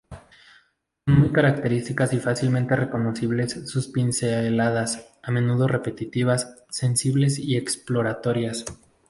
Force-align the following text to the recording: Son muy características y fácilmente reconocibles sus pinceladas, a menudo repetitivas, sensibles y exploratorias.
Son 1.05 1.19
muy 1.19 1.29
características 1.31 2.11
y 2.13 2.19
fácilmente 2.19 2.75
reconocibles 2.75 3.69
sus 3.69 3.87
pinceladas, 3.89 5.11
a 5.21 5.29
menudo 5.29 5.67
repetitivas, 5.67 6.63
sensibles 6.71 7.37
y 7.37 7.55
exploratorias. 7.55 8.65